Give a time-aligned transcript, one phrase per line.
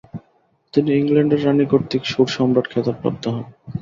[0.73, 3.45] তিনি ইংল্যান্ডের রানী কর্তৃক সুরসম্রাট খেতাবপ্রাপ্ত হন।